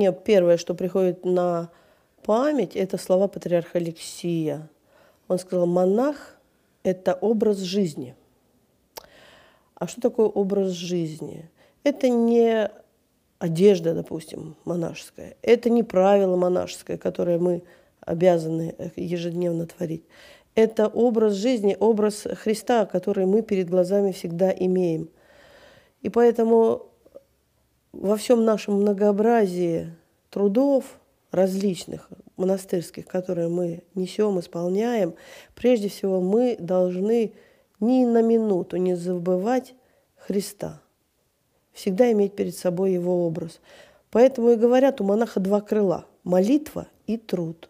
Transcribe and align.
Мне 0.00 0.14
первое, 0.14 0.56
что 0.56 0.74
приходит 0.74 1.26
на 1.26 1.68
память, 2.22 2.74
это 2.74 2.96
слова 2.96 3.28
патриарха 3.28 3.76
Алексия. 3.76 4.70
Он 5.28 5.38
сказал, 5.38 5.66
монах– 5.66 6.38
это 6.82 7.12
образ 7.12 7.58
жизни. 7.58 8.14
А 9.74 9.86
что 9.86 10.00
такое 10.00 10.26
образ 10.26 10.70
жизни? 10.70 11.50
Это 11.84 12.08
не 12.08 12.70
одежда, 13.38 13.92
допустим, 13.92 14.56
монашеская. 14.64 15.36
Это 15.42 15.68
не 15.68 15.82
правило 15.82 16.34
монашеское, 16.34 16.96
которое 16.96 17.38
мы 17.38 17.62
обязаны 18.00 18.74
ежедневно 18.96 19.66
творить. 19.66 20.04
Это 20.54 20.88
образ 20.88 21.34
жизни, 21.34 21.76
образ 21.78 22.26
Христа, 22.42 22.86
который 22.86 23.26
мы 23.26 23.42
перед 23.42 23.68
глазами 23.68 24.12
всегда 24.12 24.50
имеем. 24.50 25.10
И 26.00 26.08
поэтому 26.08 26.89
во 27.92 28.16
всем 28.16 28.44
нашем 28.44 28.74
многообразии 28.74 29.92
трудов 30.30 30.84
различных, 31.30 32.08
монастырских, 32.36 33.06
которые 33.06 33.48
мы 33.48 33.82
несем, 33.94 34.40
исполняем, 34.40 35.14
прежде 35.54 35.88
всего 35.88 36.20
мы 36.20 36.56
должны 36.58 37.34
ни 37.78 38.04
на 38.04 38.22
минуту 38.22 38.76
не 38.76 38.94
забывать 38.94 39.74
Христа, 40.16 40.80
всегда 41.72 42.10
иметь 42.12 42.34
перед 42.34 42.56
собой 42.56 42.92
его 42.92 43.26
образ. 43.26 43.60
Поэтому 44.10 44.50
и 44.50 44.56
говорят, 44.56 45.00
у 45.00 45.04
монаха 45.04 45.40
два 45.40 45.60
крыла– 45.60 46.04
молитва 46.24 46.88
и 47.06 47.16
труд. 47.16 47.68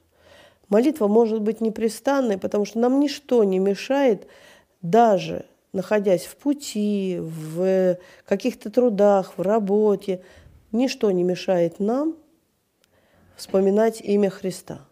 Молитва 0.69 1.09
может 1.09 1.43
быть 1.43 1.61
непрестанной, 1.61 2.39
потому 2.39 2.65
что 2.65 2.79
нам 2.79 3.01
ничто 3.01 3.45
не 3.45 3.59
мешает, 3.59 4.27
даже 4.83 5.45
находясь 5.73 6.25
в 6.25 6.37
пути, 6.37 7.19
в 7.21 7.99
каких-то 8.25 8.71
трудах, 8.71 9.39
в 9.39 9.43
работе, 9.43 10.23
ничто 10.73 11.11
не 11.11 11.23
мешает 11.23 11.79
нам 11.79 12.17
вспоминать 13.37 14.01
имя 14.01 14.31
Христа, 14.31 14.87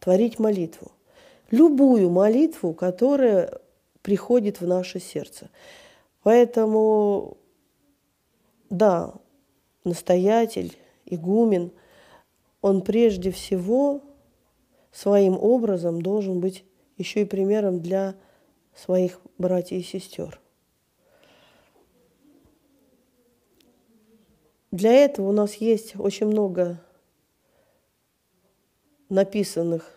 творить 0.00 0.38
молитву. 0.38 0.92
Любую 1.50 2.10
молитву, 2.10 2.74
которая 2.74 3.60
приходит 4.02 4.60
в 4.60 4.66
наше 4.66 5.00
сердце. 5.00 5.50
Поэтому, 6.22 7.38
да, 8.70 9.14
настоятель, 9.84 10.76
игумен, 11.06 11.72
он 12.60 12.82
прежде 12.82 13.30
всего 13.30 14.02
своим 14.92 15.38
образом 15.38 16.02
должен 16.02 16.40
быть 16.40 16.64
еще 16.96 17.22
и 17.22 17.24
примером 17.24 17.80
для 17.80 18.14
своих 18.78 19.20
братьев 19.38 19.80
и 19.80 19.82
сестер. 19.82 20.40
Для 24.70 24.92
этого 24.92 25.28
у 25.28 25.32
нас 25.32 25.54
есть 25.54 25.98
очень 25.98 26.26
много 26.26 26.80
написанных 29.08 29.90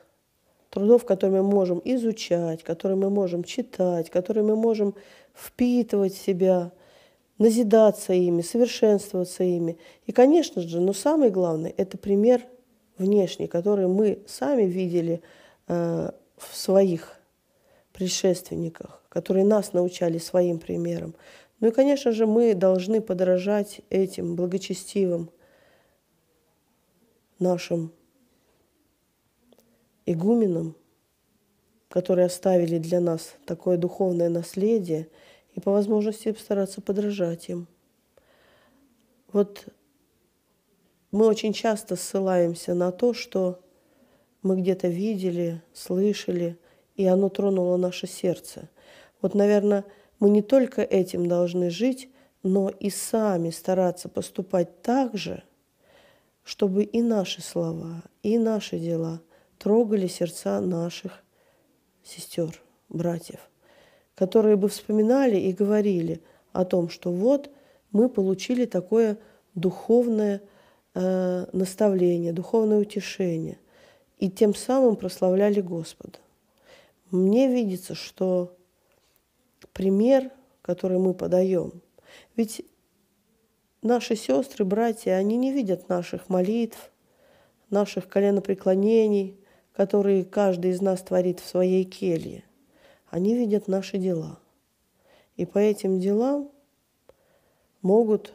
трудов, 0.70 1.06
которые 1.06 1.42
мы 1.42 1.52
можем 1.52 1.82
изучать, 1.84 2.64
которые 2.64 2.98
мы 2.98 3.10
можем 3.10 3.44
читать, 3.44 4.10
которые 4.10 4.44
мы 4.44 4.56
можем 4.56 4.96
впитывать 5.36 6.14
в 6.14 6.22
себя, 6.22 6.72
назидаться 7.38 8.14
ими, 8.14 8.42
совершенствоваться 8.42 9.44
ими. 9.44 9.78
И, 10.06 10.12
конечно 10.12 10.62
же, 10.62 10.80
но 10.80 10.94
самое 10.94 11.30
главное– 11.30 11.74
это 11.78 11.98
пример 11.98 12.42
внешний, 12.98 13.48
который 13.48 13.88
мы 13.88 14.24
сами 14.28 14.64
видели 14.64 15.22
э, 15.68 16.12
в 16.38 16.56
своих 16.56 17.21
предшественниках, 18.02 19.04
которые 19.10 19.46
нас 19.46 19.74
научали 19.74 20.18
своим 20.18 20.58
примером. 20.58 21.14
Ну 21.60 21.68
и, 21.68 21.72
конечно 21.72 22.12
же, 22.12 22.26
мы 22.26 22.56
должны 22.56 23.00
подражать 23.00 23.82
этим 23.92 24.36
благочестивым 24.36 25.30
нашим 27.38 27.94
игуменам, 30.08 30.76
которые 31.90 32.26
оставили 32.26 32.80
для 32.80 33.00
нас 33.00 33.36
такое 33.46 33.78
духовное 33.78 34.30
наследие, 34.30 35.08
и 35.54 35.60
по 35.60 35.72
возможности 35.72 36.36
стараться 36.40 36.82
подражать 36.82 37.50
им. 37.50 37.68
Вот 39.32 39.68
мы 41.12 41.28
очень 41.28 41.54
часто 41.54 41.96
ссылаемся 41.96 42.74
на 42.74 42.92
то, 42.92 43.14
что 43.14 43.60
мы 44.42 44.60
где-то 44.60 44.88
видели, 44.88 45.62
слышали, 45.72 46.58
и 46.96 47.06
оно 47.06 47.30
тронуло 47.30 47.78
наше 47.78 48.08
сердце. 48.08 48.70
Вот, 49.22 49.36
наверное, 49.36 49.86
мы 50.20 50.30
не 50.30 50.42
только 50.42 50.82
этим 50.82 51.28
должны 51.28 51.70
жить, 51.70 52.10
но 52.44 52.70
и 52.70 52.90
сами 52.90 53.50
стараться 53.50 54.10
поступать 54.10 54.82
так 54.82 55.18
же, 55.18 55.44
чтобы 56.44 56.84
и 56.84 57.02
наши 57.02 57.42
слова, 57.42 58.04
и 58.24 58.38
наши 58.38 58.80
дела 58.80 59.22
трогали 59.58 60.08
сердца 60.08 60.60
наших 60.60 61.24
сестер, 62.04 62.60
братьев, 62.90 63.40
которые 64.16 64.56
бы 64.56 64.70
вспоминали 64.70 65.38
и 65.38 65.54
говорили 65.54 66.22
о 66.52 66.66
том, 66.66 66.90
что 66.90 67.12
вот 67.12 67.52
мы 67.92 68.10
получили 68.10 68.66
такое 68.66 69.18
духовное 69.54 70.42
э, 70.94 71.46
наставление, 71.54 72.34
духовное 72.34 72.80
утешение, 72.80 73.60
и 74.18 74.30
тем 74.30 74.56
самым 74.56 74.96
прославляли 74.96 75.62
Господа. 75.62 76.20
Мне 77.12 77.48
видится, 77.48 77.94
что 77.94 78.58
пример, 79.74 80.32
который 80.62 80.98
мы 80.98 81.14
подаем, 81.14 81.82
ведь 82.36 82.66
наши 83.82 84.16
сестры, 84.16 84.66
братья, 84.66 85.14
они 85.14 85.38
не 85.38 85.52
видят 85.52 85.90
наших 85.90 86.30
молитв, 86.30 86.92
наших 87.70 88.08
коленопреклонений, 88.08 89.38
которые 89.74 90.24
каждый 90.26 90.72
из 90.72 90.82
нас 90.82 91.02
творит 91.02 91.40
в 91.40 91.48
своей 91.48 91.84
келье. 91.84 92.44
Они 93.10 93.36
видят 93.36 93.68
наши 93.68 93.98
дела. 93.98 94.40
И 95.36 95.46
по 95.46 95.58
этим 95.58 96.00
делам 96.00 96.52
могут 97.82 98.34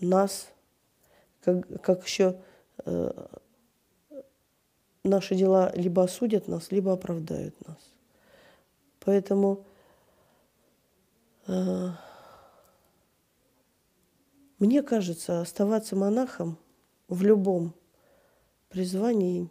нас 0.00 0.48
как, 1.40 1.82
как 1.82 2.06
еще 2.06 2.40
э, 2.84 3.26
наши 5.04 5.34
дела 5.34 5.72
либо 5.74 6.04
осудят 6.04 6.48
нас, 6.48 6.70
либо 6.70 6.92
оправдают 6.92 7.54
нас. 7.66 7.97
Поэтому 9.00 9.64
э, 11.46 11.88
мне 14.58 14.82
кажется, 14.82 15.40
оставаться 15.40 15.94
монахом 15.94 16.58
в 17.06 17.22
любом 17.22 17.74
призвании 18.68 19.48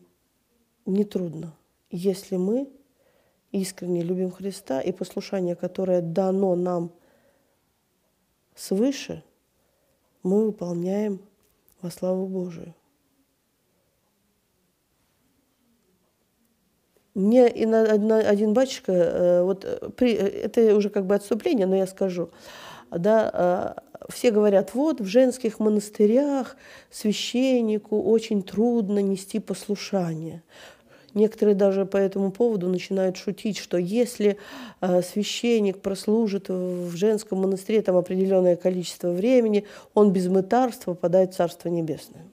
нетрудно, 0.85 1.55
если 1.89 2.35
мы 2.35 2.69
искренне 3.51 4.03
любим 4.03 4.31
Христа 4.31 4.81
и 4.81 4.91
послушание, 4.91 5.55
которое 5.55 6.01
дано 6.01 6.55
нам 6.55 6.91
свыше, 8.53 9.23
мы 10.23 10.45
выполняем 10.47 11.21
во 11.81 11.89
славу 11.89 12.27
Божию. 12.27 12.75
Мне 17.17 17.45
один 17.45 18.53
батюшка, 18.53 18.91
э, 18.91 19.41
вот 19.41 19.65
э, 19.65 19.89
при, 19.95 20.13
э, 20.13 20.27
это 20.43 20.75
уже 20.75 20.91
как 20.91 21.07
бы 21.07 21.15
отступление, 21.15 21.65
но 21.65 21.75
я 21.75 21.87
скажу, 21.87 22.29
да, 22.91 23.75
все 24.07 24.29
говорят, 24.29 24.75
вот 24.75 25.01
в 25.01 25.05
женских 25.05 25.59
монастырях 25.59 26.55
священнику 26.91 27.99
очень 28.03 28.43
трудно 28.43 28.99
нести 28.99 29.39
послушание. 29.39 30.43
Некоторые 31.15 31.55
даже 31.55 31.87
по 31.87 31.97
этому 31.97 32.31
поводу 32.31 32.69
начинают 32.69 33.17
шутить, 33.17 33.57
что 33.57 33.77
если 33.77 34.37
священник 34.79 35.81
прослужит 35.81 36.49
в 36.49 36.95
женском 36.95 37.39
монастыре 37.39 37.81
там 37.81 37.97
определенное 37.97 38.55
количество 38.55 39.09
времени, 39.09 39.65
он 39.95 40.13
без 40.13 40.27
мытарства 40.27 40.93
попадает 40.93 41.33
в 41.33 41.37
Царство 41.37 41.69
Небесное. 41.69 42.27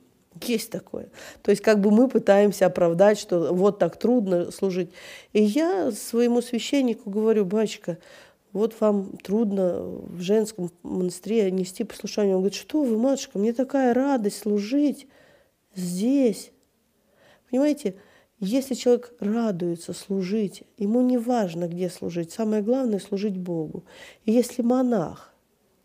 Есть 0.47 0.71
такое. 0.71 1.09
То 1.43 1.51
есть 1.51 1.63
как 1.63 1.81
бы 1.81 1.91
мы 1.91 2.09
пытаемся 2.09 2.67
оправдать, 2.67 3.19
что 3.19 3.53
вот 3.53 3.79
так 3.79 3.97
трудно 3.99 4.51
служить. 4.51 4.91
И 5.33 5.43
я 5.43 5.91
своему 5.93 6.43
священнику 6.43 7.11
говорю, 7.11 7.45
батюшка, 7.45 7.99
вот 8.53 8.75
вам 8.81 9.17
трудно 9.19 9.81
в 9.83 10.21
женском 10.21 10.71
монастыре 10.83 11.51
нести 11.51 11.85
послушание. 11.85 12.37
Он 12.37 12.43
говорит, 12.43 12.59
что 12.59 12.83
вы, 12.83 12.97
матушка, 12.97 13.39
мне 13.39 13.53
такая 13.53 13.93
радость 13.95 14.39
служить 14.39 15.09
здесь. 15.75 16.53
Понимаете, 17.51 17.97
если 18.39 18.75
человек 18.75 19.13
радуется 19.21 19.93
служить, 19.93 20.65
ему 20.77 21.01
не 21.03 21.19
важно, 21.19 21.67
где 21.67 21.89
служить, 21.89 22.33
самое 22.33 22.63
главное– 22.63 22.99
служить 23.01 23.37
Богу. 23.37 23.85
И 24.25 24.33
если 24.33 24.63
монах 24.63 25.33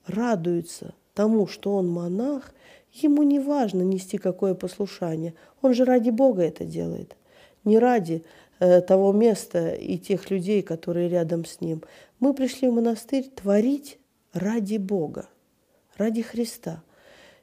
радуется 0.05 0.93
тому, 1.13 1.47
что 1.47 1.75
он 1.75 1.87
монах, 1.87 2.53
Ему 2.93 3.23
не 3.23 3.39
важно 3.39 3.81
нести 3.83 4.17
какое 4.17 4.53
послушание. 4.53 5.33
Он 5.61 5.73
же 5.73 5.85
ради 5.85 6.09
Бога 6.09 6.41
это 6.43 6.65
делает. 6.65 7.15
Не 7.63 7.77
ради 7.77 8.23
э, 8.59 8.81
того 8.81 9.11
места 9.13 9.69
и 9.73 9.97
тех 9.97 10.29
людей, 10.31 10.61
которые 10.61 11.09
рядом 11.09 11.45
с 11.45 11.61
ним. 11.61 11.83
Мы 12.19 12.33
пришли 12.33 12.67
в 12.67 12.73
монастырь 12.73 13.29
творить 13.29 13.99
ради 14.33 14.77
Бога, 14.77 15.29
ради 15.97 16.21
Христа. 16.21 16.83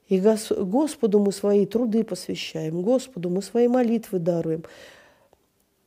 И 0.08 0.20
Гос 0.20 0.52
Господу 0.52 1.18
мы 1.18 1.32
свои 1.32 1.66
труды 1.66 2.04
посвящаем, 2.04 2.82
Господу 2.82 3.28
мы 3.28 3.42
свои 3.42 3.66
молитвы 3.66 4.18
даруем. 4.18 4.64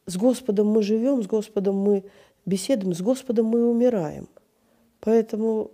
С 0.06 0.18
Господом 0.18 0.68
мы 0.68 0.82
живем, 0.82 1.24
с 1.24 1.28
Господом 1.28 1.76
мы 1.78 2.04
беседуем, 2.46 2.94
с 2.94 3.02
Господом 3.02 3.46
мы 3.46 3.70
умираем. 3.70 4.28
Поэтому, 5.00 5.72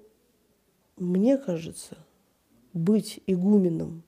мне 0.98 1.38
кажется, 1.38 1.98
быть 2.76 3.22
игуменом 3.26 4.04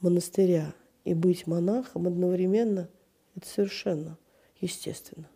монастыря 0.00 0.74
и 1.04 1.14
быть 1.14 1.46
монахом 1.46 2.08
одновременно– 2.08 2.90
это 3.36 3.46
совершенно 3.46 4.18
естественно. 4.60 5.30